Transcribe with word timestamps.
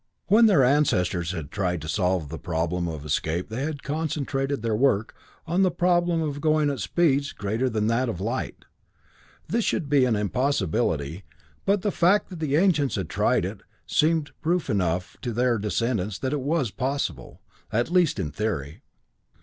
When 0.25 0.47
their 0.47 0.63
ancestors 0.63 1.29
had 1.29 1.51
tried 1.51 1.79
to 1.83 1.87
solve 1.87 2.29
the 2.29 2.39
problem 2.39 2.87
of 2.87 3.05
escape 3.05 3.49
they 3.49 3.61
had 3.61 3.83
concentrated 3.83 4.63
their 4.63 4.75
work 4.75 5.13
on 5.45 5.61
the 5.61 5.69
problem 5.69 6.23
of 6.23 6.41
going 6.41 6.71
at 6.71 6.79
speeds 6.79 7.33
greater 7.33 7.69
than 7.69 7.85
that 7.85 8.09
of 8.09 8.19
light. 8.19 8.65
This 9.47 9.63
should 9.63 9.89
be 9.89 10.05
an 10.05 10.15
impossibility, 10.15 11.23
but 11.67 11.83
the 11.83 11.91
fact 11.91 12.31
that 12.31 12.39
the 12.39 12.55
ancients 12.55 12.95
had 12.95 13.09
tried 13.09 13.45
it, 13.45 13.61
seemed 13.85 14.31
proof 14.41 14.71
enough 14.71 15.17
to 15.21 15.31
their 15.31 15.59
descendants 15.59 16.17
that 16.17 16.33
it 16.33 16.41
was 16.41 16.71
possible, 16.71 17.39
at 17.71 17.91
least 17.91 18.17
in 18.17 18.31
theory. 18.31 18.81